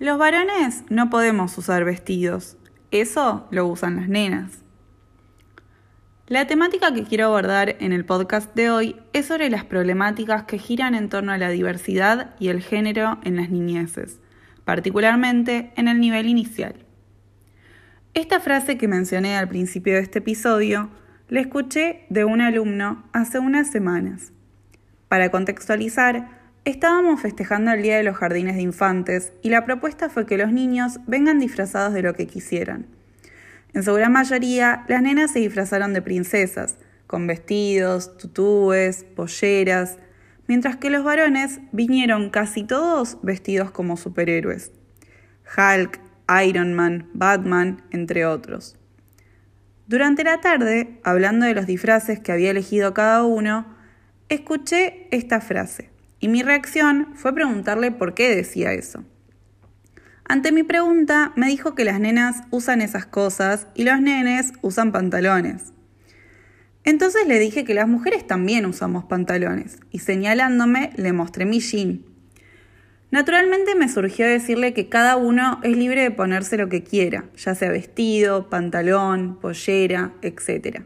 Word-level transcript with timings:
Los 0.00 0.16
varones 0.16 0.82
no 0.88 1.10
podemos 1.10 1.58
usar 1.58 1.84
vestidos, 1.84 2.56
eso 2.90 3.46
lo 3.50 3.66
usan 3.66 3.96
las 3.96 4.08
nenas. 4.08 4.62
La 6.26 6.46
temática 6.46 6.94
que 6.94 7.04
quiero 7.04 7.26
abordar 7.26 7.76
en 7.80 7.92
el 7.92 8.06
podcast 8.06 8.54
de 8.54 8.70
hoy 8.70 8.96
es 9.12 9.26
sobre 9.26 9.50
las 9.50 9.66
problemáticas 9.66 10.44
que 10.44 10.56
giran 10.56 10.94
en 10.94 11.10
torno 11.10 11.32
a 11.32 11.36
la 11.36 11.50
diversidad 11.50 12.34
y 12.38 12.48
el 12.48 12.62
género 12.62 13.18
en 13.24 13.36
las 13.36 13.50
niñeces, 13.50 14.20
particularmente 14.64 15.70
en 15.76 15.86
el 15.86 16.00
nivel 16.00 16.28
inicial. 16.28 16.76
Esta 18.14 18.40
frase 18.40 18.78
que 18.78 18.88
mencioné 18.88 19.36
al 19.36 19.50
principio 19.50 19.92
de 19.96 20.00
este 20.00 20.20
episodio 20.20 20.88
la 21.28 21.40
escuché 21.40 22.06
de 22.08 22.24
un 22.24 22.40
alumno 22.40 23.04
hace 23.12 23.38
unas 23.38 23.70
semanas. 23.70 24.32
Para 25.08 25.30
contextualizar, 25.30 26.39
Estábamos 26.66 27.22
festejando 27.22 27.72
el 27.72 27.80
Día 27.80 27.96
de 27.96 28.02
los 28.02 28.16
Jardines 28.16 28.54
de 28.54 28.60
Infantes 28.60 29.32
y 29.40 29.48
la 29.48 29.64
propuesta 29.64 30.10
fue 30.10 30.26
que 30.26 30.36
los 30.36 30.52
niños 30.52 31.00
vengan 31.06 31.38
disfrazados 31.38 31.94
de 31.94 32.02
lo 32.02 32.12
que 32.12 32.26
quisieran. 32.26 32.86
En 33.72 33.82
su 33.82 33.94
gran 33.94 34.12
mayoría, 34.12 34.84
las 34.86 35.00
nenas 35.00 35.30
se 35.30 35.38
disfrazaron 35.38 35.94
de 35.94 36.02
princesas, 36.02 36.76
con 37.06 37.26
vestidos, 37.26 38.18
tutúes, 38.18 39.04
polleras, 39.16 39.96
mientras 40.48 40.76
que 40.76 40.90
los 40.90 41.02
varones 41.02 41.60
vinieron 41.72 42.28
casi 42.28 42.62
todos 42.62 43.16
vestidos 43.22 43.70
como 43.70 43.96
superhéroes. 43.96 44.70
Hulk, 45.56 45.98
Iron 46.44 46.74
Man, 46.74 47.08
Batman, 47.14 47.82
entre 47.90 48.26
otros. 48.26 48.76
Durante 49.86 50.24
la 50.24 50.42
tarde, 50.42 51.00
hablando 51.04 51.46
de 51.46 51.54
los 51.54 51.66
disfraces 51.66 52.20
que 52.20 52.32
había 52.32 52.50
elegido 52.50 52.92
cada 52.92 53.24
uno, 53.24 53.66
escuché 54.28 55.08
esta 55.10 55.40
frase. 55.40 55.90
Y 56.20 56.28
mi 56.28 56.42
reacción 56.42 57.08
fue 57.14 57.34
preguntarle 57.34 57.90
por 57.90 58.14
qué 58.14 58.34
decía 58.34 58.72
eso. 58.72 59.04
Ante 60.24 60.52
mi 60.52 60.62
pregunta, 60.62 61.32
me 61.34 61.48
dijo 61.48 61.74
que 61.74 61.84
las 61.84 61.98
nenas 61.98 62.44
usan 62.50 62.82
esas 62.82 63.04
cosas 63.04 63.66
y 63.74 63.82
los 63.82 64.00
nenes 64.00 64.52
usan 64.62 64.92
pantalones. 64.92 65.72
Entonces 66.84 67.26
le 67.26 67.38
dije 67.38 67.64
que 67.64 67.74
las 67.74 67.88
mujeres 67.88 68.26
también 68.26 68.64
usamos 68.64 69.04
pantalones 69.04 69.78
y 69.90 69.98
señalándome 69.98 70.92
le 70.94 71.12
mostré 71.12 71.46
mi 71.46 71.58
jean. 71.60 72.04
Naturalmente 73.10 73.74
me 73.74 73.88
surgió 73.88 74.24
decirle 74.26 74.72
que 74.72 74.88
cada 74.88 75.16
uno 75.16 75.58
es 75.64 75.76
libre 75.76 76.02
de 76.02 76.12
ponerse 76.12 76.56
lo 76.56 76.68
que 76.68 76.84
quiera, 76.84 77.24
ya 77.36 77.56
sea 77.56 77.70
vestido, 77.70 78.48
pantalón, 78.48 79.36
pollera, 79.40 80.12
etc. 80.22 80.82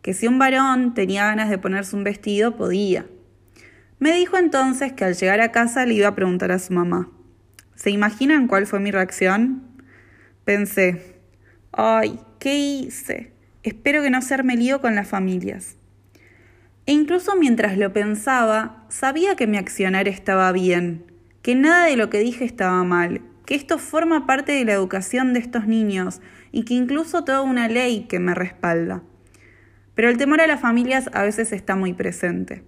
Que 0.00 0.14
si 0.14 0.26
un 0.26 0.38
varón 0.38 0.94
tenía 0.94 1.26
ganas 1.26 1.50
de 1.50 1.58
ponerse 1.58 1.94
un 1.94 2.04
vestido, 2.04 2.56
podía. 2.56 3.04
Me 3.98 4.12
dijo 4.12 4.36
entonces 4.36 4.92
que 4.92 5.04
al 5.04 5.14
llegar 5.14 5.40
a 5.40 5.50
casa 5.50 5.84
le 5.84 5.94
iba 5.94 6.08
a 6.08 6.14
preguntar 6.14 6.52
a 6.52 6.60
su 6.60 6.72
mamá. 6.72 7.10
¿Se 7.74 7.90
imaginan 7.90 8.46
cuál 8.46 8.66
fue 8.66 8.78
mi 8.78 8.92
reacción? 8.92 9.62
Pensé, 10.44 11.16
ay, 11.72 12.20
¿qué 12.38 12.56
hice? 12.58 13.32
Espero 13.64 14.02
que 14.02 14.10
no 14.10 14.22
se 14.22 14.34
arme 14.34 14.56
lío 14.56 14.80
con 14.80 14.94
las 14.94 15.08
familias. 15.08 15.76
E 16.86 16.92
incluso 16.92 17.36
mientras 17.36 17.76
lo 17.76 17.92
pensaba, 17.92 18.84
sabía 18.88 19.34
que 19.34 19.46
mi 19.46 19.58
accionar 19.58 20.08
estaba 20.08 20.50
bien, 20.52 21.04
que 21.42 21.54
nada 21.54 21.86
de 21.86 21.96
lo 21.96 22.08
que 22.08 22.20
dije 22.20 22.44
estaba 22.44 22.82
mal, 22.84 23.20
que 23.46 23.56
esto 23.56 23.78
forma 23.78 24.26
parte 24.26 24.52
de 24.52 24.64
la 24.64 24.74
educación 24.74 25.34
de 25.34 25.40
estos 25.40 25.66
niños 25.66 26.20
y 26.52 26.64
que 26.64 26.74
incluso 26.74 27.24
toda 27.24 27.42
una 27.42 27.68
ley 27.68 28.06
que 28.08 28.20
me 28.20 28.34
respalda. 28.34 29.02
Pero 29.94 30.08
el 30.08 30.16
temor 30.18 30.40
a 30.40 30.46
las 30.46 30.60
familias 30.60 31.10
a 31.12 31.24
veces 31.24 31.52
está 31.52 31.74
muy 31.74 31.94
presente. 31.94 32.62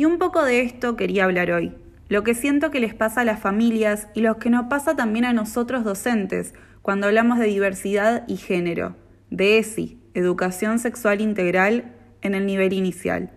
Y 0.00 0.06
un 0.06 0.16
poco 0.16 0.42
de 0.42 0.62
esto 0.62 0.96
quería 0.96 1.24
hablar 1.24 1.50
hoy, 1.50 1.74
lo 2.08 2.24
que 2.24 2.32
siento 2.32 2.70
que 2.70 2.80
les 2.80 2.94
pasa 2.94 3.20
a 3.20 3.24
las 3.26 3.38
familias 3.38 4.08
y 4.14 4.22
lo 4.22 4.38
que 4.38 4.48
nos 4.48 4.64
pasa 4.64 4.96
también 4.96 5.26
a 5.26 5.34
nosotros 5.34 5.84
docentes 5.84 6.54
cuando 6.80 7.06
hablamos 7.06 7.38
de 7.38 7.44
diversidad 7.44 8.24
y 8.26 8.38
género, 8.38 8.96
de 9.28 9.58
ESI, 9.58 9.98
Educación 10.14 10.78
Sexual 10.78 11.20
Integral, 11.20 11.92
en 12.22 12.34
el 12.34 12.46
nivel 12.46 12.72
inicial. 12.72 13.30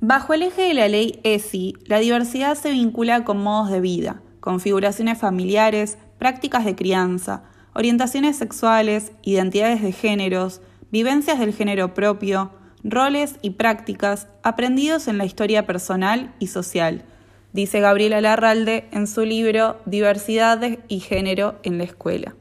Bajo 0.00 0.34
el 0.34 0.42
eje 0.42 0.62
de 0.62 0.74
la 0.74 0.88
ley 0.88 1.20
ESI, 1.22 1.74
la 1.84 2.00
diversidad 2.00 2.56
se 2.56 2.72
vincula 2.72 3.22
con 3.22 3.40
modos 3.40 3.70
de 3.70 3.80
vida, 3.80 4.22
configuraciones 4.40 5.16
familiares, 5.16 5.96
prácticas 6.18 6.64
de 6.64 6.74
crianza, 6.74 7.44
orientaciones 7.72 8.36
sexuales, 8.36 9.12
identidades 9.22 9.80
de 9.80 9.92
géneros, 9.92 10.60
vivencias 10.90 11.38
del 11.38 11.54
género 11.54 11.94
propio, 11.94 12.50
roles 12.90 13.36
y 13.42 13.50
prácticas 13.50 14.28
aprendidos 14.42 15.08
en 15.08 15.18
la 15.18 15.24
historia 15.24 15.66
personal 15.66 16.34
y 16.38 16.46
social, 16.46 17.04
dice 17.52 17.80
Gabriela 17.80 18.20
Larralde 18.20 18.88
en 18.92 19.06
su 19.06 19.24
libro 19.24 19.80
Diversidad 19.86 20.60
y 20.88 21.00
Género 21.00 21.58
en 21.62 21.78
la 21.78 21.84
Escuela. 21.84 22.34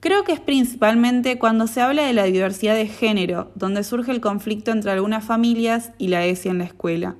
Creo 0.00 0.22
que 0.22 0.32
es 0.32 0.40
principalmente 0.40 1.38
cuando 1.38 1.66
se 1.66 1.80
habla 1.80 2.02
de 2.02 2.12
la 2.12 2.24
diversidad 2.24 2.74
de 2.74 2.86
género 2.86 3.50
donde 3.54 3.82
surge 3.82 4.10
el 4.10 4.20
conflicto 4.20 4.70
entre 4.70 4.90
algunas 4.90 5.24
familias 5.24 5.92
y 5.96 6.08
la 6.08 6.26
ESI 6.26 6.50
en 6.50 6.58
la 6.58 6.64
escuela. 6.64 7.16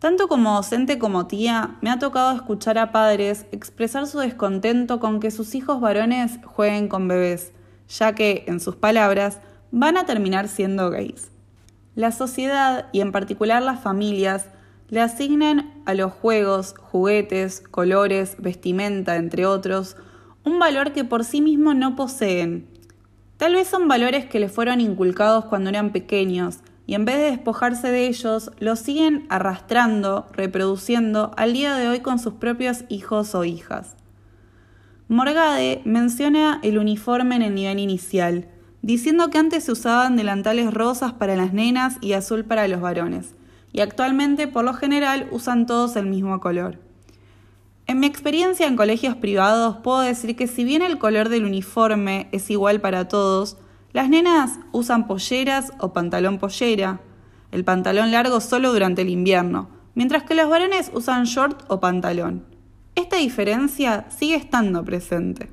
Tanto 0.00 0.26
como 0.26 0.54
docente 0.54 0.98
como 0.98 1.28
tía, 1.28 1.76
me 1.80 1.90
ha 1.90 2.00
tocado 2.00 2.34
escuchar 2.34 2.78
a 2.78 2.90
padres 2.90 3.46
expresar 3.52 4.08
su 4.08 4.18
descontento 4.18 4.98
con 4.98 5.20
que 5.20 5.30
sus 5.30 5.54
hijos 5.54 5.80
varones 5.80 6.40
jueguen 6.44 6.88
con 6.88 7.06
bebés, 7.06 7.52
ya 7.88 8.12
que, 8.12 8.42
en 8.48 8.58
sus 8.58 8.74
palabras, 8.74 9.38
van 9.70 9.96
a 9.96 10.06
terminar 10.06 10.48
siendo 10.48 10.90
gays. 10.90 11.30
La 11.94 12.12
sociedad 12.12 12.86
y 12.92 13.00
en 13.00 13.12
particular 13.12 13.62
las 13.62 13.80
familias 13.80 14.46
le 14.88 15.00
asignan 15.00 15.72
a 15.84 15.94
los 15.94 16.12
juegos, 16.12 16.74
juguetes, 16.78 17.62
colores, 17.70 18.36
vestimenta, 18.38 19.16
entre 19.16 19.46
otros, 19.46 19.96
un 20.44 20.58
valor 20.58 20.92
que 20.92 21.04
por 21.04 21.24
sí 21.24 21.40
mismo 21.40 21.74
no 21.74 21.96
poseen. 21.96 22.66
Tal 23.36 23.54
vez 23.54 23.68
son 23.68 23.86
valores 23.86 24.26
que 24.26 24.40
les 24.40 24.50
fueron 24.50 24.80
inculcados 24.80 25.44
cuando 25.44 25.70
eran 25.70 25.92
pequeños 25.92 26.60
y 26.86 26.94
en 26.94 27.04
vez 27.04 27.18
de 27.18 27.30
despojarse 27.30 27.90
de 27.90 28.06
ellos, 28.06 28.50
los 28.58 28.78
siguen 28.78 29.26
arrastrando, 29.28 30.26
reproduciendo 30.32 31.32
al 31.36 31.52
día 31.52 31.76
de 31.76 31.86
hoy 31.86 32.00
con 32.00 32.18
sus 32.18 32.34
propios 32.34 32.84
hijos 32.88 33.34
o 33.34 33.44
hijas. 33.44 33.94
Morgade 35.06 35.82
menciona 35.84 36.60
el 36.62 36.78
uniforme 36.78 37.36
en 37.36 37.42
el 37.42 37.54
nivel 37.54 37.78
inicial, 37.78 38.48
diciendo 38.82 39.30
que 39.30 39.38
antes 39.38 39.64
se 39.64 39.72
usaban 39.72 40.16
delantales 40.16 40.72
rosas 40.72 41.12
para 41.12 41.36
las 41.36 41.52
nenas 41.52 41.96
y 42.00 42.12
azul 42.12 42.44
para 42.44 42.68
los 42.68 42.80
varones, 42.80 43.34
y 43.72 43.80
actualmente 43.80 44.48
por 44.48 44.64
lo 44.64 44.74
general 44.74 45.28
usan 45.30 45.66
todos 45.66 45.96
el 45.96 46.06
mismo 46.06 46.40
color. 46.40 46.78
En 47.86 48.00
mi 48.00 48.06
experiencia 48.06 48.66
en 48.66 48.76
colegios 48.76 49.16
privados 49.16 49.78
puedo 49.78 50.00
decir 50.00 50.36
que 50.36 50.46
si 50.46 50.64
bien 50.64 50.82
el 50.82 50.98
color 50.98 51.30
del 51.30 51.44
uniforme 51.44 52.28
es 52.32 52.50
igual 52.50 52.80
para 52.80 53.08
todos, 53.08 53.56
las 53.92 54.10
nenas 54.10 54.58
usan 54.72 55.06
polleras 55.06 55.72
o 55.78 55.92
pantalón 55.92 56.38
pollera, 56.38 57.00
el 57.50 57.64
pantalón 57.64 58.12
largo 58.12 58.40
solo 58.40 58.72
durante 58.72 59.02
el 59.02 59.08
invierno, 59.08 59.70
mientras 59.94 60.24
que 60.24 60.34
los 60.34 60.50
varones 60.50 60.90
usan 60.92 61.24
short 61.24 61.62
o 61.68 61.80
pantalón. 61.80 62.44
Esta 62.94 63.16
diferencia 63.16 64.06
sigue 64.10 64.36
estando 64.36 64.84
presente. 64.84 65.48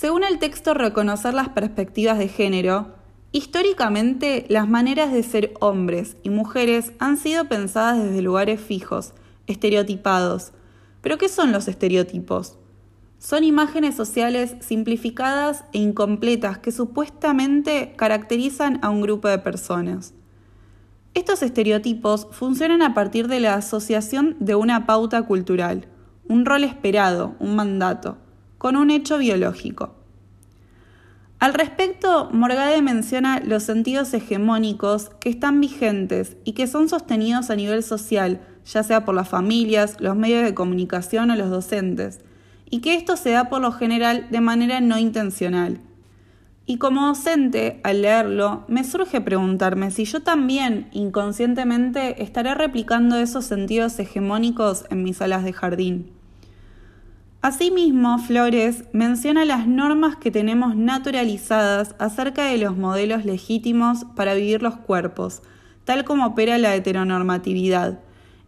Según 0.00 0.24
el 0.24 0.38
texto 0.38 0.72
Reconocer 0.72 1.34
las 1.34 1.50
perspectivas 1.50 2.16
de 2.16 2.28
género, 2.28 2.94
históricamente 3.32 4.46
las 4.48 4.66
maneras 4.66 5.12
de 5.12 5.22
ser 5.22 5.52
hombres 5.60 6.16
y 6.22 6.30
mujeres 6.30 6.92
han 7.00 7.18
sido 7.18 7.44
pensadas 7.50 8.02
desde 8.02 8.22
lugares 8.22 8.62
fijos, 8.62 9.12
estereotipados. 9.46 10.52
¿Pero 11.02 11.18
qué 11.18 11.28
son 11.28 11.52
los 11.52 11.68
estereotipos? 11.68 12.56
Son 13.18 13.44
imágenes 13.44 13.94
sociales 13.94 14.56
simplificadas 14.60 15.64
e 15.74 15.80
incompletas 15.80 16.56
que 16.56 16.72
supuestamente 16.72 17.92
caracterizan 17.94 18.78
a 18.80 18.88
un 18.88 19.02
grupo 19.02 19.28
de 19.28 19.40
personas. 19.40 20.14
Estos 21.12 21.42
estereotipos 21.42 22.26
funcionan 22.30 22.80
a 22.80 22.94
partir 22.94 23.28
de 23.28 23.40
la 23.40 23.52
asociación 23.52 24.38
de 24.40 24.54
una 24.54 24.86
pauta 24.86 25.20
cultural, 25.26 25.88
un 26.26 26.46
rol 26.46 26.64
esperado, 26.64 27.36
un 27.38 27.54
mandato 27.54 28.16
con 28.60 28.76
un 28.76 28.90
hecho 28.90 29.16
biológico. 29.16 29.94
Al 31.38 31.54
respecto, 31.54 32.28
Morgade 32.30 32.82
menciona 32.82 33.40
los 33.42 33.62
sentidos 33.62 34.12
hegemónicos 34.12 35.08
que 35.18 35.30
están 35.30 35.62
vigentes 35.62 36.36
y 36.44 36.52
que 36.52 36.66
son 36.66 36.90
sostenidos 36.90 37.48
a 37.48 37.56
nivel 37.56 37.82
social, 37.82 38.42
ya 38.66 38.82
sea 38.82 39.06
por 39.06 39.14
las 39.14 39.30
familias, 39.30 39.96
los 39.98 40.14
medios 40.14 40.44
de 40.44 40.52
comunicación 40.52 41.30
o 41.30 41.36
los 41.36 41.48
docentes, 41.48 42.20
y 42.68 42.82
que 42.82 42.96
esto 42.96 43.16
se 43.16 43.30
da 43.30 43.48
por 43.48 43.62
lo 43.62 43.72
general 43.72 44.26
de 44.30 44.42
manera 44.42 44.82
no 44.82 44.98
intencional. 44.98 45.80
Y 46.66 46.76
como 46.76 47.06
docente, 47.06 47.80
al 47.82 48.02
leerlo, 48.02 48.66
me 48.68 48.84
surge 48.84 49.22
preguntarme 49.22 49.90
si 49.90 50.04
yo 50.04 50.20
también 50.20 50.90
inconscientemente 50.92 52.22
estaré 52.22 52.54
replicando 52.54 53.16
esos 53.16 53.46
sentidos 53.46 53.98
hegemónicos 53.98 54.84
en 54.90 55.02
mis 55.02 55.16
salas 55.16 55.44
de 55.44 55.54
jardín. 55.54 56.19
Asimismo, 57.42 58.18
Flores 58.18 58.84
menciona 58.92 59.46
las 59.46 59.66
normas 59.66 60.16
que 60.16 60.30
tenemos 60.30 60.76
naturalizadas 60.76 61.94
acerca 61.98 62.44
de 62.44 62.58
los 62.58 62.76
modelos 62.76 63.24
legítimos 63.24 64.04
para 64.14 64.34
vivir 64.34 64.62
los 64.62 64.76
cuerpos, 64.76 65.40
tal 65.84 66.04
como 66.04 66.26
opera 66.26 66.58
la 66.58 66.74
heteronormatividad, 66.74 68.00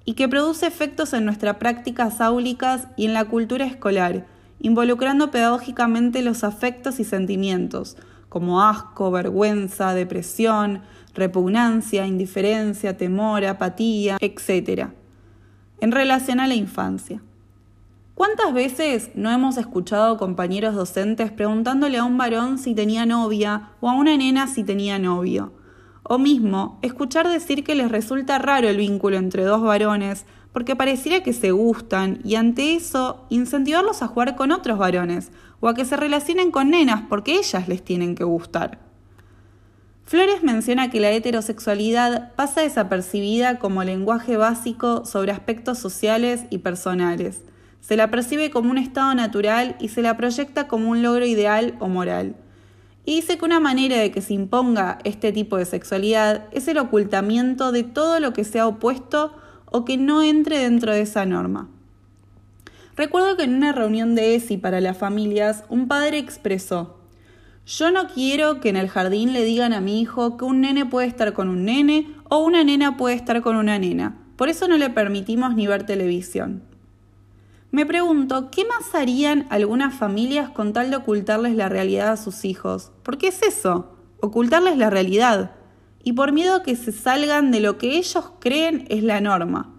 y 0.04 0.12
que 0.12 0.28
produce 0.28 0.66
efectos 0.66 1.14
en 1.14 1.24
nuestras 1.24 1.56
prácticas 1.56 2.20
áulicas 2.20 2.88
y 2.98 3.06
en 3.06 3.14
la 3.14 3.24
cultura 3.24 3.64
escolar, 3.64 4.26
involucrando 4.60 5.30
pedagógicamente 5.30 6.20
los 6.20 6.44
afectos 6.44 7.00
y 7.00 7.04
sentimientos, 7.04 7.96
como 8.28 8.62
asco, 8.62 9.10
vergüenza, 9.10 9.94
depresión, 9.94 10.82
repugnancia, 11.14 12.06
indiferencia, 12.06 12.98
temor, 12.98 13.46
apatía, 13.46 14.18
etc., 14.20 14.88
en 15.80 15.92
relación 15.92 16.40
a 16.40 16.46
la 16.46 16.54
infancia. 16.54 17.22
¿Cuántas 18.14 18.52
veces 18.52 19.10
no 19.14 19.30
hemos 19.30 19.56
escuchado 19.56 20.18
compañeros 20.18 20.74
docentes 20.74 21.32
preguntándole 21.32 21.96
a 21.96 22.04
un 22.04 22.18
varón 22.18 22.58
si 22.58 22.74
tenía 22.74 23.06
novia 23.06 23.70
o 23.80 23.88
a 23.88 23.94
una 23.94 24.16
nena 24.18 24.46
si 24.46 24.64
tenía 24.64 24.98
novio? 24.98 25.54
O 26.02 26.18
mismo, 26.18 26.78
escuchar 26.82 27.26
decir 27.28 27.64
que 27.64 27.74
les 27.74 27.90
resulta 27.90 28.38
raro 28.38 28.68
el 28.68 28.76
vínculo 28.76 29.16
entre 29.16 29.44
dos 29.44 29.62
varones 29.62 30.26
porque 30.52 30.76
pareciera 30.76 31.22
que 31.22 31.32
se 31.32 31.52
gustan 31.52 32.20
y 32.22 32.34
ante 32.34 32.74
eso 32.74 33.24
incentivarlos 33.30 34.02
a 34.02 34.08
jugar 34.08 34.36
con 34.36 34.52
otros 34.52 34.78
varones 34.78 35.32
o 35.60 35.68
a 35.68 35.74
que 35.74 35.86
se 35.86 35.96
relacionen 35.96 36.50
con 36.50 36.68
nenas 36.68 37.04
porque 37.08 37.38
ellas 37.38 37.66
les 37.66 37.82
tienen 37.82 38.14
que 38.14 38.24
gustar. 38.24 38.78
Flores 40.04 40.42
menciona 40.42 40.90
que 40.90 41.00
la 41.00 41.10
heterosexualidad 41.12 42.34
pasa 42.34 42.60
desapercibida 42.60 43.58
como 43.58 43.84
lenguaje 43.84 44.36
básico 44.36 45.06
sobre 45.06 45.32
aspectos 45.32 45.78
sociales 45.78 46.44
y 46.50 46.58
personales. 46.58 47.40
Se 47.82 47.96
la 47.96 48.10
percibe 48.10 48.50
como 48.50 48.70
un 48.70 48.78
estado 48.78 49.12
natural 49.14 49.76
y 49.80 49.88
se 49.88 50.02
la 50.02 50.16
proyecta 50.16 50.68
como 50.68 50.88
un 50.88 51.02
logro 51.02 51.26
ideal 51.26 51.74
o 51.80 51.88
moral. 51.88 52.36
Y 53.04 53.16
dice 53.16 53.36
que 53.36 53.44
una 53.44 53.58
manera 53.58 53.96
de 53.96 54.12
que 54.12 54.22
se 54.22 54.34
imponga 54.34 54.98
este 55.02 55.32
tipo 55.32 55.56
de 55.56 55.64
sexualidad 55.64 56.46
es 56.52 56.68
el 56.68 56.78
ocultamiento 56.78 57.72
de 57.72 57.82
todo 57.82 58.20
lo 58.20 58.32
que 58.32 58.44
sea 58.44 58.68
opuesto 58.68 59.34
o 59.66 59.84
que 59.84 59.96
no 59.96 60.22
entre 60.22 60.58
dentro 60.58 60.92
de 60.92 61.00
esa 61.00 61.26
norma. 61.26 61.68
Recuerdo 62.94 63.36
que 63.36 63.42
en 63.42 63.54
una 63.54 63.72
reunión 63.72 64.14
de 64.14 64.36
ESI 64.36 64.58
para 64.58 64.80
las 64.80 64.96
familias, 64.96 65.64
un 65.68 65.88
padre 65.88 66.18
expresó, 66.18 67.00
yo 67.66 67.90
no 67.90 68.06
quiero 68.06 68.60
que 68.60 68.68
en 68.68 68.76
el 68.76 68.88
jardín 68.88 69.32
le 69.32 69.44
digan 69.44 69.72
a 69.72 69.80
mi 69.80 70.00
hijo 70.00 70.36
que 70.36 70.44
un 70.44 70.60
nene 70.60 70.86
puede 70.86 71.08
estar 71.08 71.32
con 71.32 71.48
un 71.48 71.64
nene 71.64 72.14
o 72.28 72.38
una 72.38 72.62
nena 72.62 72.96
puede 72.96 73.16
estar 73.16 73.40
con 73.40 73.56
una 73.56 73.78
nena. 73.78 74.18
Por 74.36 74.48
eso 74.48 74.68
no 74.68 74.78
le 74.78 74.90
permitimos 74.90 75.54
ni 75.54 75.66
ver 75.66 75.84
televisión. 75.84 76.71
Me 77.72 77.86
pregunto, 77.86 78.50
¿qué 78.50 78.66
más 78.66 78.94
harían 78.94 79.46
algunas 79.48 79.94
familias 79.94 80.50
con 80.50 80.74
tal 80.74 80.90
de 80.90 80.96
ocultarles 80.96 81.56
la 81.56 81.70
realidad 81.70 82.10
a 82.10 82.16
sus 82.18 82.44
hijos? 82.44 82.92
¿Por 83.02 83.16
qué 83.16 83.28
es 83.28 83.40
eso? 83.42 83.96
Ocultarles 84.20 84.76
la 84.76 84.90
realidad 84.90 85.52
y 86.04 86.12
por 86.12 86.32
miedo 86.32 86.56
a 86.56 86.62
que 86.62 86.76
se 86.76 86.92
salgan 86.92 87.50
de 87.50 87.60
lo 87.60 87.78
que 87.78 87.96
ellos 87.96 88.30
creen 88.40 88.84
es 88.90 89.02
la 89.02 89.22
norma. 89.22 89.72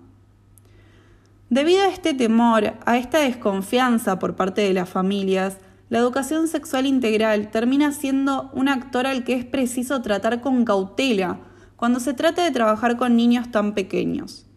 Debido 1.52 1.84
a 1.84 1.90
este 1.90 2.16
temor, 2.16 2.74
a 2.84 2.98
esta 2.98 3.20
desconfianza 3.20 4.18
por 4.18 4.36
parte 4.36 4.62
de 4.62 4.74
las 4.74 4.90
familias, 4.90 5.60
la 5.90 6.00
educación 6.00 6.48
sexual 6.48 6.88
integral 6.88 7.52
termina 7.52 7.92
siendo 7.92 8.50
un 8.54 8.70
actor 8.70 9.06
al 9.06 9.24
que 9.24 9.36
es 9.36 9.46
preciso 9.46 10.02
tratar 10.02 10.42
con 10.42 10.66
cautela 10.66 11.42
cuando 11.76 12.00
se 12.00 12.16
trata 12.16 12.44
de 12.44 12.50
trabajar 12.50 12.98
con 12.98 13.16
niños 13.16 13.52
tan 13.52 13.76
pequeños. 13.76 14.48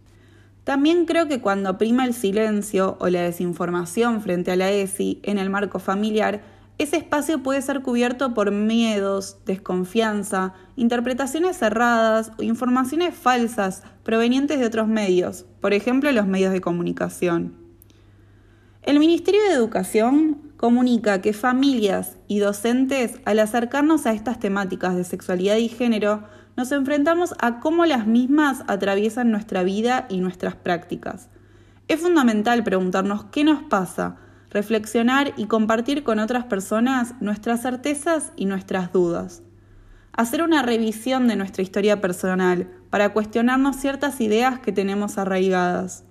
También 0.67 1.07
creo 1.07 1.29
que 1.29 1.41
cuando 1.41 1.79
prima 1.79 2.05
el 2.05 2.13
silencio 2.13 2.97
o 2.99 3.07
la 3.07 3.23
desinformación 3.23 4.21
frente 4.21 4.51
a 4.51 4.57
la 4.57 4.73
ESI 4.73 5.21
en 5.23 5.39
el 5.39 5.49
marco 5.49 5.79
familiar, 5.79 6.43
ese 6.77 6.97
espacio 6.97 7.41
puede 7.41 7.63
ser 7.63 7.83
cubierto 7.83 8.35
por 8.35 8.51
miedos, 8.51 9.37
desconfianza, 9.47 10.55
interpretaciones 10.75 11.57
cerradas 11.57 12.33
o 12.37 12.43
informaciones 12.43 13.15
falsas 13.15 13.85
provenientes 14.03 14.59
de 14.59 14.67
otros 14.67 14.89
medios, 14.89 15.47
por 15.61 15.73
ejemplo 15.73 16.11
los 16.11 16.27
medios 16.27 16.53
de 16.53 16.61
comunicación. 16.61 17.55
El 18.83 18.99
Ministerio 18.99 19.43
de 19.45 19.55
Educación 19.55 20.51
comunica 20.57 21.23
que 21.23 21.33
familias 21.33 22.17
y 22.27 22.41
docentes, 22.41 23.21
al 23.25 23.39
acercarnos 23.39 24.05
a 24.05 24.15
estas 24.15 24.41
temáticas 24.41 24.97
de 24.97 25.05
sexualidad 25.05 25.59
y 25.59 25.69
género, 25.69 26.25
nos 26.57 26.73
enfrentamos 26.73 27.35
a 27.39 27.61
cómo 27.61 27.85
las 27.85 28.07
mismas 28.07 28.65
atraviesan 28.67 29.31
nuestra 29.31 29.63
vida 29.63 30.07
y 30.09 30.19
nuestras 30.19 30.57
prácticas. 30.57 31.29
Es 31.87 32.01
fundamental 32.01 32.65
preguntarnos 32.65 33.27
qué 33.27 33.45
nos 33.45 33.63
pasa, 33.63 34.17
reflexionar 34.51 35.35
y 35.37 35.47
compartir 35.47 36.03
con 36.03 36.19
otras 36.19 36.45
personas 36.45 37.15
nuestras 37.21 37.63
certezas 37.63 38.33
y 38.37 38.47
nuestras 38.47 38.93
dudas. 38.93 39.43
Hacer 40.13 40.43
una 40.43 40.63
revisión 40.63 41.29
de 41.29 41.37
nuestra 41.37 41.63
historia 41.63 42.01
personal 42.01 42.71
para 42.89 43.13
cuestionarnos 43.13 43.77
ciertas 43.77 44.21
ideas 44.23 44.59
que 44.61 44.73
tenemos 44.73 45.19
arraigadas. 45.19 46.05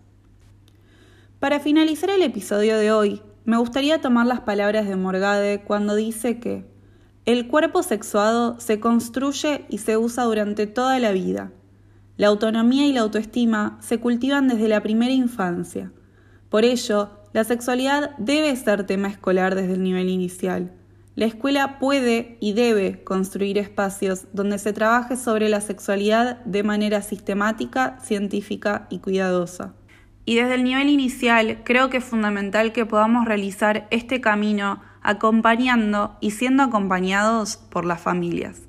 Para 1.39 1.59
finalizar 1.59 2.11
el 2.11 2.21
episodio 2.21 2.77
de 2.77 2.91
hoy, 2.91 3.21
me 3.45 3.57
gustaría 3.57 3.99
tomar 3.99 4.27
las 4.27 4.41
palabras 4.41 4.87
de 4.87 4.95
Morgade 4.95 5.63
cuando 5.63 5.95
dice 5.95 6.39
que 6.39 6.65
el 7.25 7.47
cuerpo 7.47 7.81
sexuado 7.81 8.59
se 8.59 8.79
construye 8.79 9.65
y 9.69 9.79
se 9.79 9.97
usa 9.97 10.25
durante 10.25 10.67
toda 10.67 10.99
la 10.99 11.11
vida. 11.11 11.51
La 12.17 12.27
autonomía 12.27 12.85
y 12.85 12.93
la 12.93 13.01
autoestima 13.01 13.77
se 13.81 13.99
cultivan 13.99 14.47
desde 14.47 14.67
la 14.67 14.81
primera 14.81 15.11
infancia. 15.11 15.91
Por 16.49 16.65
ello, 16.65 17.09
la 17.33 17.43
sexualidad 17.43 18.15
debe 18.17 18.55
ser 18.55 18.85
tema 18.85 19.07
escolar 19.07 19.55
desde 19.55 19.73
el 19.73 19.83
nivel 19.83 20.09
inicial. 20.09 20.71
La 21.15 21.25
escuela 21.25 21.79
puede 21.79 22.37
y 22.41 22.53
debe 22.53 23.03
construir 23.03 23.57
espacios 23.57 24.25
donde 24.33 24.59
se 24.59 24.71
trabaje 24.71 25.15
sobre 25.15 25.49
la 25.49 25.61
sexualidad 25.61 26.43
de 26.45 26.61
manera 26.61 27.01
sistemática, 27.01 27.97
científica 28.01 28.85
y 28.89 28.99
cuidadosa. 28.99 29.73
Y 30.25 30.35
desde 30.35 30.55
el 30.55 30.63
nivel 30.63 30.89
inicial 30.89 31.61
creo 31.63 31.89
que 31.89 31.97
es 31.97 32.03
fundamental 32.03 32.71
que 32.71 32.85
podamos 32.85 33.25
realizar 33.25 33.87
este 33.91 34.21
camino 34.21 34.81
acompañando 35.09 36.17
y 36.21 36.31
siendo 36.31 36.63
acompañados 36.63 37.57
por 37.57 37.85
las 37.85 38.01
familias. 38.01 38.61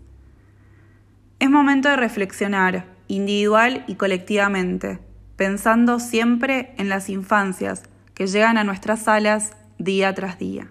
Es 1.38 1.50
momento 1.50 1.88
de 1.88 1.96
reflexionar, 1.96 2.86
individual 3.08 3.84
y 3.86 3.94
colectivamente, 3.96 4.98
pensando 5.36 6.00
siempre 6.00 6.74
en 6.78 6.88
las 6.88 7.08
infancias, 7.08 7.82
que 8.14 8.26
llegan 8.26 8.56
a 8.56 8.64
nuestras 8.64 9.02
salas 9.02 9.56
día 9.78 10.14
tras 10.14 10.38
día. 10.38 10.68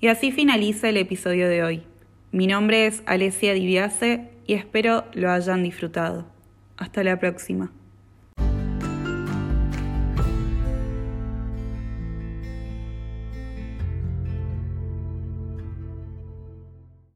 Y 0.00 0.08
así 0.08 0.30
finaliza 0.30 0.88
el 0.88 0.96
episodio 0.96 1.48
de 1.48 1.64
hoy. 1.64 1.82
Mi 2.30 2.46
nombre 2.46 2.86
es 2.86 3.02
Alessia 3.06 3.54
Diviase 3.54 4.30
y 4.46 4.54
espero 4.54 5.04
lo 5.14 5.30
hayan 5.30 5.62
disfrutado. 5.62 6.26
Hasta 6.76 7.02
la 7.02 7.18
próxima. 7.18 7.72